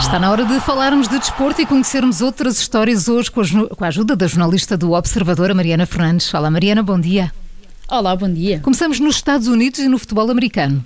Está 0.00 0.20
na 0.20 0.30
hora 0.30 0.44
de 0.44 0.60
falarmos 0.60 1.08
de 1.08 1.18
desporto 1.18 1.60
e 1.60 1.66
conhecermos 1.66 2.20
outras 2.20 2.58
histórias 2.58 3.08
hoje 3.08 3.30
com 3.32 3.84
a 3.84 3.88
ajuda 3.88 4.14
da 4.14 4.28
jornalista 4.28 4.76
do 4.76 4.92
Observador, 4.92 5.52
Mariana 5.54 5.86
Fernandes. 5.86 6.32
Olá, 6.32 6.50
Mariana, 6.50 6.84
bom 6.84 7.00
dia. 7.00 7.32
Olá, 7.88 8.14
bom 8.14 8.32
dia. 8.32 8.60
Começamos 8.60 9.00
nos 9.00 9.16
Estados 9.16 9.48
Unidos 9.48 9.80
e 9.80 9.88
no 9.88 9.98
futebol 9.98 10.30
americano. 10.30 10.84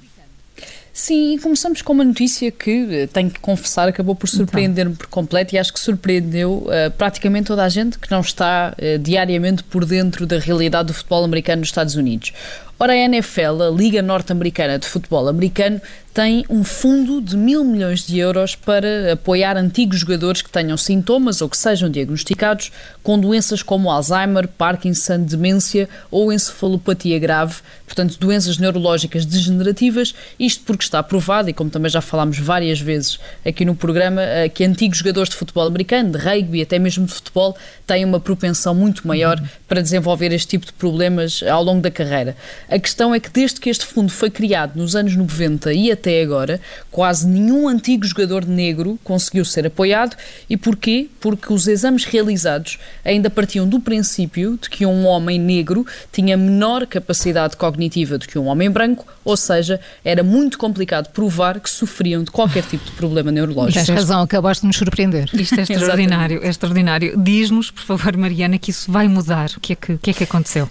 Sim, 0.92 1.38
começamos 1.40 1.80
com 1.80 1.92
uma 1.92 2.04
notícia 2.04 2.50
que, 2.50 2.88
eh, 2.90 3.06
tenho 3.06 3.30
que 3.30 3.38
confessar, 3.38 3.86
acabou 3.86 4.16
por 4.16 4.26
então. 4.26 4.38
surpreender-me 4.38 4.96
por 4.96 5.06
completo 5.06 5.54
e 5.54 5.58
acho 5.58 5.72
que 5.72 5.79
surpreendeu 5.79 6.66
uh, 6.66 6.90
praticamente 6.98 7.46
toda 7.46 7.62
a 7.62 7.68
gente 7.68 7.98
que 7.98 8.10
não 8.10 8.20
está 8.20 8.74
uh, 8.76 8.98
diariamente 8.98 9.62
por 9.62 9.84
dentro 9.84 10.26
da 10.26 10.40
realidade 10.40 10.88
do 10.88 10.95
futebol 10.95 11.22
americano 11.22 11.60
nos 11.60 11.68
Estados 11.68 11.95
Unidos. 11.95 12.32
Ora, 12.80 12.92
a 12.92 12.96
NFL, 12.96 13.60
a 13.60 13.70
Liga 13.70 14.00
Norte-Americana 14.00 14.78
de 14.78 14.86
Futebol 14.86 15.27
Americano, 15.27 15.80
tem 16.19 16.45
um 16.50 16.64
fundo 16.64 17.20
de 17.20 17.36
mil 17.36 17.62
milhões 17.64 18.05
de 18.05 18.19
euros 18.19 18.56
para 18.56 19.12
apoiar 19.12 19.56
antigos 19.56 20.00
jogadores 20.00 20.42
que 20.42 20.50
tenham 20.50 20.77
sintomas 20.77 21.41
ou 21.41 21.48
que 21.48 21.56
sejam 21.56 21.88
diagnosticados 21.88 22.72
com 23.05 23.16
doenças 23.16 23.62
como 23.62 23.88
Alzheimer, 23.88 24.48
Parkinson, 24.48 25.22
demência 25.22 25.88
ou 26.10 26.33
encefalopatia 26.33 27.20
grave, 27.20 27.56
portanto, 27.86 28.19
doenças 28.19 28.59
neurológicas 28.59 29.24
degenerativas. 29.24 30.12
Isto 30.41 30.64
porque 30.64 30.83
está 30.83 31.00
provado, 31.05 31.50
e 31.50 31.52
como 31.52 31.70
também 31.70 31.88
já 31.88 32.00
falámos 32.00 32.38
várias 32.38 32.80
vezes 32.80 33.20
aqui 33.47 33.64
no 33.64 33.77
programa, 33.77 34.20
eh, 34.20 34.48
que 34.48 34.64
antigos 34.64 34.98
jogadores 34.98 35.30
de 35.30 35.36
futebol 35.36 35.69
americano, 35.69 36.10
de 36.10 36.19
rugby, 36.19 36.62
até 36.62 36.80
mesmo 36.80 37.06
de 37.06 37.12
futebol, 37.12 37.56
têm 37.86 38.05
uma 38.05 38.19
propensão 38.19 38.74
muito 38.74 39.06
maior 39.06 39.41
para 39.69 39.80
desenvolver 39.80 40.33
este 40.33 40.48
tipo 40.48 40.66
de 40.66 40.72
problemas 40.72 41.45
ao 41.45 41.62
longo 41.62 41.80
da 41.80 41.92
carreira. 41.92 42.36
A 42.70 42.78
questão 42.78 43.14
é 43.14 43.20
que 43.20 43.30
desde 43.30 43.60
que 43.60 43.70
este 43.70 43.86
fundo 43.86 44.12
foi 44.12 44.30
criado 44.30 44.77
nos 44.77 44.95
anos 44.95 45.16
90 45.16 45.72
e 45.72 45.90
até 45.90 46.22
agora, 46.22 46.60
quase 46.91 47.27
nenhum 47.27 47.66
antigo 47.66 48.05
jogador 48.05 48.44
negro 48.44 48.98
conseguiu 49.02 49.44
ser 49.44 49.66
apoiado. 49.66 50.16
E 50.50 50.56
porquê? 50.56 51.08
Porque 51.19 51.52
os 51.52 51.66
exames 51.66 52.05
realizados 52.05 52.78
ainda 53.05 53.30
partiam 53.30 53.66
do 53.66 53.80
princípio 53.80 54.58
de 54.60 54.69
que 54.69 54.84
um 54.84 55.06
homem 55.06 55.38
negro 55.38 55.86
tinha 56.12 56.36
menor 56.36 56.86
capacidade 56.86 57.56
cognitiva 57.56 58.19
do 58.19 58.27
que 58.27 58.38
um 58.38 58.47
homem 58.47 58.70
branco, 58.70 59.06
ou 59.25 59.36
seja, 59.36 59.80
era 60.05 60.22
muito 60.22 60.58
complicado 60.58 61.10
provar 61.10 61.60
que 61.60 61.70
sofriam 61.70 62.22
de 62.22 62.30
qualquer 62.30 62.64
tipo 62.64 62.84
de 62.84 62.92
problema 62.92 63.32
neurológico. 63.32 63.84
Tens 63.84 63.88
razão, 63.88 64.20
acabaste 64.20 64.62
de 64.62 64.66
nos 64.66 64.77
surpreender. 64.77 65.28
Isto 65.32 65.58
é 65.58 65.62
extraordinário, 65.62 66.44
é 66.44 66.48
extraordinário. 66.48 67.16
Diz-nos, 67.16 67.70
por 67.70 67.82
favor, 67.82 68.16
Mariana, 68.16 68.58
que 68.58 68.70
isso 68.70 68.91
vai 68.91 69.08
mudar. 69.08 69.50
O 69.56 69.60
que 69.60 69.72
é 69.72 69.77
que, 69.77 69.92
o 69.92 69.98
que, 69.98 70.10
é 70.10 70.12
que 70.12 70.25
aconteceu? 70.25 70.70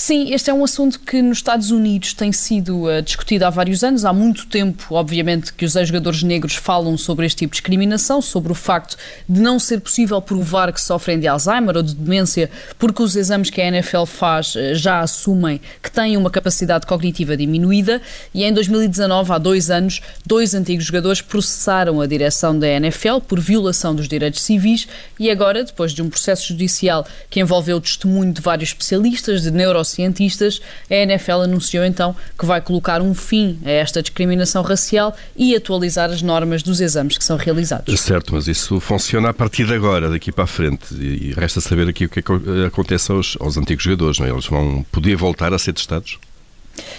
Sim, 0.00 0.32
este 0.32 0.48
é 0.48 0.54
um 0.54 0.62
assunto 0.62 1.00
que 1.00 1.20
nos 1.20 1.38
Estados 1.38 1.72
Unidos 1.72 2.12
tem 2.12 2.30
sido 2.30 2.84
uh, 2.84 3.02
discutido 3.02 3.44
há 3.44 3.50
vários 3.50 3.82
anos. 3.82 4.04
Há 4.04 4.12
muito 4.12 4.46
tempo, 4.46 4.94
obviamente, 4.94 5.52
que 5.52 5.64
os 5.64 5.74
ex-jogadores 5.74 6.22
negros 6.22 6.54
falam 6.54 6.96
sobre 6.96 7.26
este 7.26 7.38
tipo 7.38 7.50
de 7.50 7.56
discriminação, 7.56 8.22
sobre 8.22 8.52
o 8.52 8.54
facto 8.54 8.96
de 9.28 9.40
não 9.40 9.58
ser 9.58 9.80
possível 9.80 10.22
provar 10.22 10.72
que 10.72 10.80
sofrem 10.80 11.18
de 11.18 11.26
Alzheimer 11.26 11.76
ou 11.76 11.82
de 11.82 11.96
demência, 11.96 12.48
porque 12.78 13.02
os 13.02 13.16
exames 13.16 13.50
que 13.50 13.60
a 13.60 13.66
NFL 13.66 14.04
faz 14.04 14.54
uh, 14.54 14.72
já 14.72 15.00
assumem 15.00 15.60
que 15.82 15.90
têm 15.90 16.16
uma 16.16 16.30
capacidade 16.30 16.86
cognitiva 16.86 17.36
diminuída. 17.36 18.00
E 18.32 18.44
em 18.44 18.52
2019, 18.52 19.32
há 19.32 19.38
dois 19.38 19.68
anos, 19.68 20.00
dois 20.24 20.54
antigos 20.54 20.84
jogadores 20.84 21.20
processaram 21.20 22.00
a 22.00 22.06
direção 22.06 22.56
da 22.56 22.68
NFL 22.68 23.18
por 23.26 23.40
violação 23.40 23.96
dos 23.96 24.06
direitos 24.06 24.42
civis 24.42 24.86
e 25.18 25.28
agora, 25.28 25.64
depois 25.64 25.90
de 25.90 26.02
um 26.02 26.08
processo 26.08 26.46
judicial 26.46 27.04
que 27.28 27.40
envolveu 27.40 27.78
o 27.78 27.80
testemunho 27.80 28.32
de 28.32 28.40
vários 28.40 28.68
especialistas, 28.68 29.42
de 29.42 29.50
neurocientistas, 29.96 30.28
cientistas, 30.28 30.60
a 30.90 30.94
NFL 30.94 31.42
anunciou 31.42 31.84
então 31.84 32.14
que 32.38 32.46
vai 32.46 32.60
colocar 32.60 33.00
um 33.00 33.14
fim 33.14 33.58
a 33.64 33.70
esta 33.70 34.02
discriminação 34.02 34.62
racial 34.62 35.16
e 35.36 35.54
atualizar 35.54 36.10
as 36.10 36.22
normas 36.22 36.62
dos 36.62 36.80
exames 36.80 37.16
que 37.16 37.24
são 37.24 37.36
realizados. 37.36 37.98
Certo, 38.00 38.34
mas 38.34 38.48
isso 38.48 38.80
funciona 38.80 39.30
a 39.30 39.34
partir 39.34 39.66
de 39.66 39.74
agora, 39.74 40.08
daqui 40.08 40.32
para 40.32 40.44
a 40.44 40.46
frente. 40.46 40.94
E 40.94 41.32
resta 41.32 41.60
saber 41.60 41.88
aqui 41.88 42.06
o 42.06 42.08
que, 42.08 42.20
é 42.20 42.22
que 42.22 42.32
acontece 42.66 43.12
aos, 43.12 43.36
aos 43.40 43.56
antigos 43.56 43.84
jogadores. 43.84 44.18
Não 44.18 44.26
é? 44.26 44.30
Eles 44.30 44.46
vão 44.46 44.84
poder 44.90 45.16
voltar 45.16 45.52
a 45.52 45.58
ser 45.58 45.72
testados? 45.72 46.18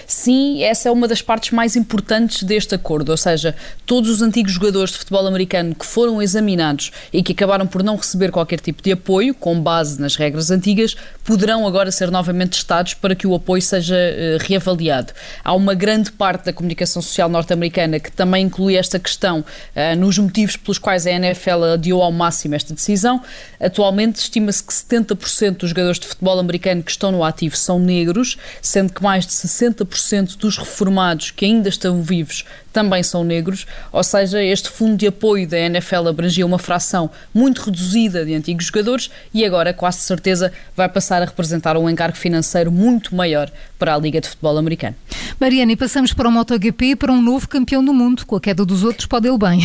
Sim, 0.09 0.63
essa 0.63 0.89
é 0.89 0.91
uma 0.91 1.07
das 1.07 1.21
partes 1.21 1.51
mais 1.51 1.75
importantes 1.75 2.41
deste 2.41 2.73
acordo, 2.73 3.09
ou 3.09 3.17
seja, 3.17 3.55
todos 3.85 4.09
os 4.09 4.23
antigos 4.23 4.53
jogadores 4.53 4.91
de 4.91 4.97
futebol 4.97 5.27
americano 5.27 5.75
que 5.75 5.85
foram 5.85 6.19
examinados 6.19 6.91
e 7.13 7.21
que 7.21 7.31
acabaram 7.31 7.67
por 7.67 7.83
não 7.83 7.95
receber 7.95 8.31
qualquer 8.31 8.59
tipo 8.59 8.81
de 8.81 8.91
apoio, 8.91 9.35
com 9.35 9.61
base 9.61 10.01
nas 10.01 10.15
regras 10.15 10.49
antigas, 10.49 10.95
poderão 11.23 11.67
agora 11.67 11.91
ser 11.91 12.09
novamente 12.09 12.53
testados 12.53 12.95
para 12.95 13.13
que 13.13 13.27
o 13.27 13.35
apoio 13.35 13.61
seja 13.61 13.95
uh, 13.95 14.43
reavaliado. 14.43 15.13
Há 15.43 15.53
uma 15.53 15.75
grande 15.75 16.11
parte 16.11 16.45
da 16.45 16.53
comunicação 16.53 17.03
social 17.03 17.29
norte-americana 17.29 17.99
que 17.99 18.11
também 18.11 18.47
inclui 18.47 18.77
esta 18.77 18.97
questão 18.97 19.41
uh, 19.41 19.95
nos 19.95 20.17
motivos 20.17 20.57
pelos 20.57 20.79
quais 20.79 21.05
a 21.05 21.11
NFL 21.11 21.65
adiou 21.75 22.01
ao 22.01 22.11
máximo 22.11 22.55
esta 22.55 22.73
decisão. 22.73 23.21
Atualmente, 23.59 24.15
estima-se 24.15 24.63
que 24.63 24.73
70% 24.73 25.57
dos 25.57 25.69
jogadores 25.69 25.99
de 25.99 26.07
futebol 26.07 26.39
americano 26.39 26.81
que 26.81 26.89
estão 26.89 27.11
no 27.11 27.23
ativo 27.23 27.55
são 27.55 27.77
negros, 27.77 28.39
sendo 28.59 28.91
que 28.91 29.03
mais 29.03 29.27
de 29.27 29.33
60 29.33 29.85
60% 30.01 30.37
dos 30.37 30.57
reformados 30.57 31.31
que 31.31 31.45
ainda 31.45 31.69
estão 31.69 32.01
vivos 32.01 32.45
também 32.71 33.01
são 33.01 33.23
negros, 33.23 33.65
ou 33.91 34.03
seja, 34.03 34.41
este 34.43 34.69
fundo 34.69 34.95
de 34.95 35.07
apoio 35.07 35.47
da 35.47 35.57
NFL 35.57 36.07
abrangia 36.07 36.45
uma 36.45 36.59
fração 36.59 37.09
muito 37.33 37.63
reduzida 37.63 38.25
de 38.25 38.33
antigos 38.33 38.65
jogadores 38.65 39.09
e 39.33 39.43
agora, 39.43 39.73
quase 39.73 39.99
certeza, 39.99 40.51
vai 40.75 40.87
passar 40.87 41.21
a 41.21 41.25
representar 41.25 41.75
um 41.77 41.89
encargo 41.89 42.17
financeiro 42.17 42.71
muito 42.71 43.15
maior 43.15 43.51
para 43.77 43.95
a 43.95 43.97
Liga 43.97 44.21
de 44.21 44.29
Futebol 44.29 44.57
Americano. 44.57 44.95
Mariana, 45.39 45.71
e 45.71 45.75
passamos 45.75 46.13
para 46.13 46.27
o 46.27 46.31
MotoGP 46.31 46.97
para 46.97 47.13
um 47.13 47.21
novo 47.21 47.47
campeão 47.47 47.83
do 47.83 47.93
mundo. 47.93 48.25
Com 48.25 48.35
a 48.35 48.41
queda 48.41 48.65
dos 48.65 48.83
outros, 48.83 49.05
pode 49.05 49.27
ele 49.27 49.37
bem. 49.37 49.61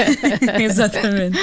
Exatamente. 0.64 1.38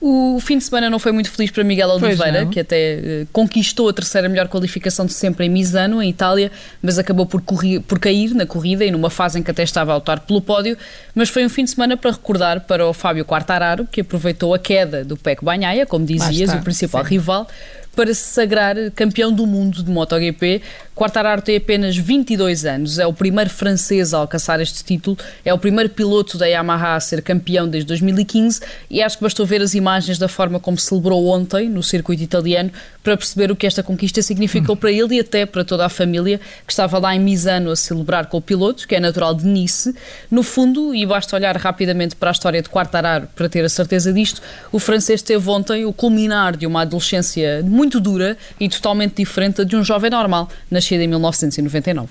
O 0.00 0.38
fim 0.40 0.58
de 0.58 0.64
semana 0.64 0.88
não 0.88 1.00
foi 1.00 1.10
muito 1.10 1.28
feliz 1.30 1.50
para 1.50 1.64
Miguel 1.64 1.88
Oliveira, 1.88 2.46
que 2.46 2.60
até 2.60 3.22
uh, 3.22 3.28
conquistou 3.32 3.88
a 3.88 3.92
terceira 3.92 4.28
melhor 4.28 4.46
qualificação 4.46 5.04
de 5.04 5.12
sempre 5.12 5.46
em 5.46 5.48
Misano, 5.48 6.00
em 6.00 6.10
Itália, 6.10 6.52
mas 6.80 6.96
acabou 6.96 7.26
por, 7.26 7.40
correr, 7.40 7.80
por 7.80 7.98
cair 7.98 8.34
na 8.34 8.46
corrida 8.46 8.84
e 8.84 8.90
numa 8.90 9.10
fase 9.10 9.38
em 9.38 9.42
que 9.42 9.50
até 9.50 9.64
estava 9.64 9.92
a 9.92 9.96
lutar 9.96 10.20
pelo 10.20 10.40
pódio. 10.40 10.78
Mas 11.12 11.28
foi 11.28 11.44
um 11.44 11.48
fim 11.48 11.64
de 11.64 11.70
semana 11.70 11.96
para 11.96 12.12
recordar 12.12 12.60
para 12.60 12.86
o 12.86 12.92
Fábio 12.92 13.24
Quartararo, 13.24 13.86
que 13.90 14.02
aproveitou 14.02 14.54
a 14.54 14.58
queda 14.60 15.04
do 15.04 15.16
Peco 15.16 15.44
Banhaia, 15.44 15.84
como 15.84 16.06
dizias, 16.06 16.52
o 16.54 16.62
principal 16.62 17.02
sim. 17.02 17.10
rival, 17.10 17.48
para 17.98 18.14
se 18.14 18.32
sagrar 18.32 18.76
campeão 18.94 19.32
do 19.32 19.44
mundo 19.44 19.82
de 19.82 19.90
MotoGP. 19.90 20.62
Quartararo 20.94 21.42
tem 21.42 21.56
apenas 21.56 21.96
22 21.96 22.64
anos, 22.64 22.98
é 22.98 23.06
o 23.06 23.12
primeiro 23.12 23.50
francês 23.50 24.12
a 24.12 24.18
alcançar 24.18 24.60
este 24.60 24.82
título, 24.82 25.16
é 25.44 25.54
o 25.54 25.58
primeiro 25.58 25.90
piloto 25.90 26.36
da 26.36 26.46
Yamaha 26.46 26.96
a 26.96 27.00
ser 27.00 27.22
campeão 27.22 27.68
desde 27.68 27.86
2015 27.86 28.60
e 28.90 29.00
acho 29.00 29.16
que 29.16 29.22
bastou 29.22 29.46
ver 29.46 29.62
as 29.62 29.74
imagens 29.74 30.18
da 30.18 30.26
forma 30.26 30.58
como 30.58 30.76
celebrou 30.76 31.28
ontem 31.28 31.68
no 31.68 31.84
circuito 31.84 32.20
italiano 32.20 32.72
para 33.02 33.16
perceber 33.16 33.50
o 33.52 33.56
que 33.56 33.64
esta 33.64 33.80
conquista 33.80 34.20
significou 34.22 34.76
para 34.76 34.90
ele 34.90 35.14
e 35.14 35.20
até 35.20 35.46
para 35.46 35.64
toda 35.64 35.86
a 35.86 35.88
família 35.88 36.40
que 36.66 36.72
estava 36.72 36.98
lá 36.98 37.14
em 37.14 37.20
Misano 37.20 37.70
a 37.70 37.76
celebrar 37.76 38.26
com 38.26 38.38
o 38.38 38.42
piloto, 38.42 38.86
que 38.88 38.96
é 38.96 39.00
natural 39.00 39.34
de 39.34 39.46
Nice. 39.46 39.94
No 40.28 40.42
fundo, 40.42 40.92
e 40.92 41.06
basta 41.06 41.36
olhar 41.36 41.56
rapidamente 41.56 42.16
para 42.16 42.30
a 42.30 42.32
história 42.32 42.60
de 42.60 42.68
Quartararo 42.68 43.28
para 43.36 43.48
ter 43.48 43.64
a 43.64 43.68
certeza 43.68 44.12
disto, 44.12 44.42
o 44.72 44.80
francês 44.80 45.22
teve 45.22 45.48
ontem 45.48 45.84
o 45.84 45.92
culminar 45.92 46.56
de 46.56 46.66
uma 46.66 46.82
adolescência 46.82 47.62
muito 47.64 47.87
dura 47.88 48.36
e 48.60 48.68
totalmente 48.68 49.16
diferente 49.16 49.64
de 49.64 49.76
um 49.76 49.82
jovem 49.82 50.10
normal, 50.10 50.48
nascido 50.70 51.00
em 51.00 51.08
1999. 51.08 52.08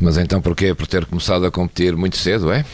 Mas 0.00 0.16
então 0.16 0.40
porquê? 0.40 0.74
Por 0.74 0.86
ter 0.86 1.04
começado 1.04 1.44
a 1.44 1.50
competir 1.50 1.96
muito 1.96 2.16
cedo, 2.16 2.50
é? 2.50 2.64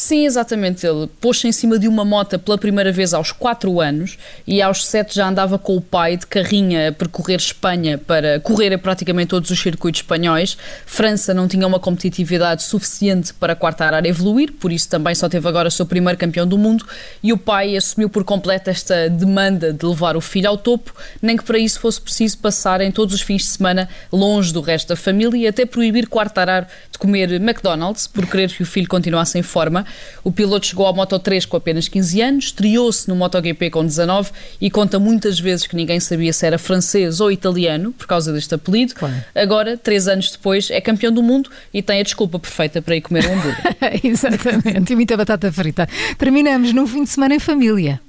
Sim, 0.00 0.24
exatamente. 0.24 0.86
Ele 0.86 1.06
pôs-se 1.20 1.46
em 1.46 1.52
cima 1.52 1.78
de 1.78 1.86
uma 1.86 2.06
moto 2.06 2.38
pela 2.38 2.56
primeira 2.56 2.90
vez 2.90 3.12
aos 3.12 3.32
4 3.32 3.82
anos 3.82 4.16
e 4.46 4.62
aos 4.62 4.86
7 4.86 5.14
já 5.14 5.28
andava 5.28 5.58
com 5.58 5.76
o 5.76 5.80
pai 5.80 6.16
de 6.16 6.26
carrinha 6.26 6.88
a 6.88 6.92
percorrer 6.92 7.36
Espanha 7.36 7.98
para 7.98 8.40
correr 8.40 8.72
a 8.72 8.78
praticamente 8.78 9.28
todos 9.28 9.50
os 9.50 9.60
circuitos 9.60 10.00
espanhóis. 10.00 10.56
França 10.86 11.34
não 11.34 11.46
tinha 11.46 11.66
uma 11.66 11.78
competitividade 11.78 12.62
suficiente 12.62 13.34
para 13.34 13.52
a 13.52 13.56
quarta 13.56 13.84
área 13.84 14.08
evoluir, 14.08 14.54
por 14.54 14.72
isso 14.72 14.88
também 14.88 15.14
só 15.14 15.28
teve 15.28 15.46
agora 15.46 15.68
o 15.68 15.70
seu 15.70 15.84
primeiro 15.84 16.18
campeão 16.18 16.46
do 16.46 16.56
mundo 16.56 16.86
e 17.22 17.30
o 17.30 17.36
pai 17.36 17.76
assumiu 17.76 18.08
por 18.08 18.24
completo 18.24 18.70
esta 18.70 19.06
demanda 19.10 19.70
de 19.70 19.84
levar 19.84 20.16
o 20.16 20.20
filho 20.22 20.48
ao 20.48 20.56
topo, 20.56 20.94
nem 21.20 21.36
que 21.36 21.44
para 21.44 21.58
isso 21.58 21.78
fosse 21.78 22.00
preciso 22.00 22.38
passar 22.38 22.80
em 22.80 22.90
todos 22.90 23.14
os 23.14 23.20
fins 23.20 23.42
de 23.42 23.48
semana 23.48 23.86
longe 24.10 24.50
do 24.50 24.62
resto 24.62 24.88
da 24.88 24.96
família 24.96 25.36
e 25.36 25.46
até 25.46 25.66
proibir 25.66 26.08
Quartararo 26.08 26.66
de 26.90 26.98
comer 26.98 27.32
McDonald's 27.32 28.06
por 28.06 28.26
querer 28.26 28.50
que 28.50 28.62
o 28.62 28.66
filho 28.66 28.88
continuasse 28.88 29.38
em 29.38 29.42
forma. 29.42 29.84
O 30.22 30.30
piloto 30.30 30.66
chegou 30.66 30.86
ao 30.86 30.94
Moto 30.94 31.18
3 31.18 31.44
com 31.46 31.56
apenas 31.56 31.88
15 31.88 32.20
anos, 32.20 32.44
estreou-se 32.46 33.08
no 33.08 33.16
MotoGP 33.16 33.70
com 33.70 33.84
19 33.84 34.30
e 34.60 34.70
conta 34.70 34.98
muitas 34.98 35.38
vezes 35.38 35.66
que 35.66 35.76
ninguém 35.76 36.00
sabia 36.00 36.32
se 36.32 36.46
era 36.46 36.58
francês 36.58 37.20
ou 37.20 37.30
italiano 37.30 37.92
por 37.92 38.06
causa 38.06 38.32
deste 38.32 38.54
apelido. 38.54 38.94
Claro. 38.94 39.14
Agora, 39.34 39.76
três 39.76 40.08
anos 40.08 40.30
depois, 40.30 40.70
é 40.70 40.80
campeão 40.80 41.12
do 41.12 41.22
mundo 41.22 41.50
e 41.72 41.82
tem 41.82 42.00
a 42.00 42.02
desculpa 42.02 42.38
perfeita 42.38 42.82
para 42.82 42.96
ir 42.96 43.00
comer 43.00 43.26
um 43.26 43.34
hambúrguer. 43.34 43.76
Exatamente, 44.04 44.92
e 44.92 44.96
muita 44.96 45.16
batata 45.16 45.50
frita. 45.52 45.88
Terminamos 46.18 46.72
num 46.72 46.86
fim 46.86 47.04
de 47.04 47.10
semana 47.10 47.34
em 47.34 47.38
família. 47.38 48.00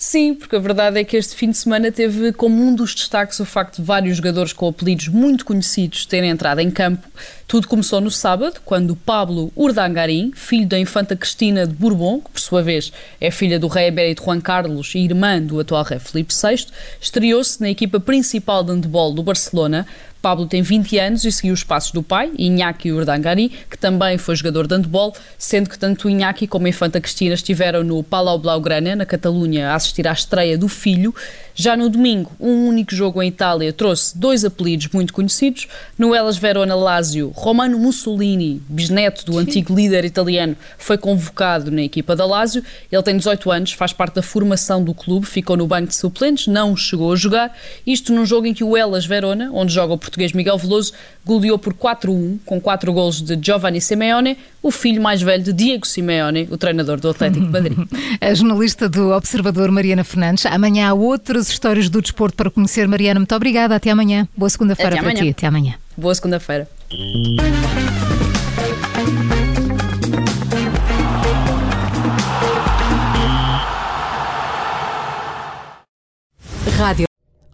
Sim, 0.00 0.32
porque 0.32 0.54
a 0.54 0.60
verdade 0.60 1.00
é 1.00 1.02
que 1.02 1.16
este 1.16 1.34
fim 1.34 1.50
de 1.50 1.56
semana 1.56 1.90
teve 1.90 2.32
como 2.32 2.62
um 2.62 2.72
dos 2.72 2.94
destaques 2.94 3.40
o 3.40 3.44
facto 3.44 3.78
de 3.78 3.82
vários 3.82 4.18
jogadores 4.18 4.52
com 4.52 4.68
apelidos 4.68 5.08
muito 5.08 5.44
conhecidos 5.44 6.06
terem 6.06 6.30
entrado 6.30 6.60
em 6.60 6.70
campo. 6.70 7.08
Tudo 7.48 7.66
começou 7.66 8.00
no 8.00 8.08
sábado, 8.08 8.60
quando 8.64 8.94
Pablo 8.94 9.50
Urdangarin, 9.56 10.30
filho 10.36 10.68
da 10.68 10.78
infanta 10.78 11.16
Cristina 11.16 11.66
de 11.66 11.74
Bourbon, 11.74 12.20
que 12.20 12.30
por 12.30 12.40
sua 12.40 12.62
vez 12.62 12.92
é 13.20 13.28
filha 13.32 13.58
do 13.58 13.66
rei 13.66 13.88
emérito 13.88 14.22
Juan 14.22 14.40
Carlos 14.40 14.94
e 14.94 14.98
irmã 14.98 15.42
do 15.42 15.58
atual 15.58 15.82
rei 15.82 15.98
Filipe 15.98 16.32
VI, 16.32 16.66
estreou-se 17.00 17.60
na 17.60 17.68
equipa 17.68 17.98
principal 17.98 18.62
de 18.62 18.70
handball 18.70 19.12
do 19.12 19.24
Barcelona 19.24 19.84
Pablo 20.20 20.46
tem 20.46 20.62
20 20.62 20.98
anos 20.98 21.24
e 21.24 21.30
seguiu 21.30 21.54
os 21.54 21.62
passos 21.62 21.92
do 21.92 22.02
pai, 22.02 22.30
Iñaki 22.36 22.90
Urdangari, 22.90 23.52
que 23.70 23.78
também 23.78 24.18
foi 24.18 24.34
jogador 24.34 24.66
de 24.66 24.74
handball, 24.74 25.14
sendo 25.36 25.70
que 25.70 25.78
tanto 25.78 26.10
Iñaki 26.10 26.46
como 26.46 26.66
a 26.66 26.68
infanta 26.68 27.00
Cristina 27.00 27.34
estiveram 27.34 27.84
no 27.84 28.02
Palau 28.02 28.38
Blaugrana, 28.38 28.96
na 28.96 29.06
Catalunha, 29.06 29.70
a 29.70 29.74
assistir 29.74 30.08
à 30.08 30.12
estreia 30.12 30.58
do 30.58 30.68
filho. 30.68 31.14
Já 31.54 31.76
no 31.76 31.88
domingo, 31.88 32.32
um 32.38 32.68
único 32.68 32.94
jogo 32.94 33.22
em 33.22 33.28
Itália 33.28 33.72
trouxe 33.72 34.16
dois 34.16 34.44
apelidos 34.44 34.88
muito 34.92 35.12
conhecidos. 35.12 35.66
No 35.98 36.14
Elas 36.14 36.36
Verona 36.36 36.74
Lazio, 36.74 37.32
Romano 37.34 37.78
Mussolini, 37.78 38.62
bisneto 38.68 39.24
do 39.24 39.38
antigo 39.38 39.74
líder 39.74 40.04
italiano, 40.04 40.56
foi 40.78 40.98
convocado 40.98 41.70
na 41.70 41.82
equipa 41.82 42.14
da 42.14 42.24
Lazio. 42.24 42.62
Ele 42.90 43.02
tem 43.02 43.16
18 43.16 43.50
anos, 43.50 43.72
faz 43.72 43.92
parte 43.92 44.14
da 44.14 44.22
formação 44.22 44.82
do 44.82 44.94
clube, 44.94 45.26
ficou 45.26 45.56
no 45.56 45.66
banco 45.66 45.88
de 45.88 45.96
suplentes, 45.96 46.46
não 46.46 46.76
chegou 46.76 47.12
a 47.12 47.16
jogar. 47.16 47.56
Isto 47.86 48.12
num 48.12 48.26
jogo 48.26 48.46
em 48.46 48.54
que 48.54 48.62
o 48.62 48.76
Elas 48.76 49.04
Verona, 49.04 49.50
onde 49.52 49.72
joga 49.72 49.94
o 49.94 49.98
português 50.08 50.32
Miguel 50.32 50.58
Veloso 50.58 50.92
goleou 51.24 51.58
por 51.58 51.74
4-1, 51.74 52.38
com 52.44 52.60
4 52.60 52.92
golos 52.92 53.20
de 53.20 53.38
Giovanni 53.40 53.80
Simeone, 53.80 54.36
o 54.62 54.70
filho 54.70 55.00
mais 55.00 55.22
velho 55.22 55.42
de 55.42 55.52
Diego 55.52 55.86
Simeone, 55.86 56.48
o 56.50 56.56
treinador 56.56 56.98
do 56.98 57.08
Atlético 57.10 57.44
de 57.44 57.50
Madrid. 57.50 57.78
A 58.20 58.34
jornalista 58.34 58.88
do 58.88 59.10
Observador, 59.10 59.70
Mariana 59.70 60.04
Fernandes. 60.04 60.46
Amanhã 60.46 60.88
há 60.88 60.94
outras 60.94 61.48
histórias 61.48 61.88
do 61.88 62.02
desporto 62.02 62.36
para 62.36 62.50
conhecer. 62.50 62.88
Mariana, 62.88 63.20
muito 63.20 63.34
obrigada. 63.34 63.76
Até 63.76 63.90
amanhã. 63.90 64.26
Boa 64.36 64.50
segunda-feira 64.50 64.96
para 64.96 65.00
amanhã. 65.00 65.22
ti. 65.22 65.30
Até 65.30 65.46
amanhã. 65.46 65.74
Boa 65.96 66.14
segunda-feira. 66.14 66.68